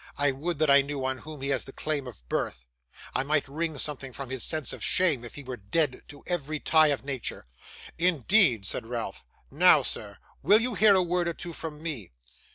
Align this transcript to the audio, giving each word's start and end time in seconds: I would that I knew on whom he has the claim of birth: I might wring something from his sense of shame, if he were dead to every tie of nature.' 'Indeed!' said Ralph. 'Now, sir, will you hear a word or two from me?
I 0.17 0.31
would 0.31 0.57
that 0.57 0.69
I 0.71 0.81
knew 0.81 1.05
on 1.05 1.19
whom 1.19 1.41
he 1.43 1.49
has 1.49 1.63
the 1.65 1.71
claim 1.71 2.07
of 2.07 2.27
birth: 2.27 2.65
I 3.13 3.21
might 3.21 3.47
wring 3.47 3.77
something 3.77 4.11
from 4.13 4.31
his 4.31 4.43
sense 4.43 4.73
of 4.73 4.83
shame, 4.83 5.23
if 5.23 5.35
he 5.35 5.43
were 5.43 5.57
dead 5.57 6.01
to 6.07 6.23
every 6.25 6.59
tie 6.59 6.87
of 6.87 7.05
nature.' 7.05 7.45
'Indeed!' 7.99 8.65
said 8.65 8.87
Ralph. 8.87 9.23
'Now, 9.51 9.83
sir, 9.83 10.17
will 10.41 10.59
you 10.59 10.73
hear 10.73 10.95
a 10.95 11.03
word 11.03 11.27
or 11.27 11.33
two 11.35 11.53
from 11.53 11.83
me? 11.83 12.09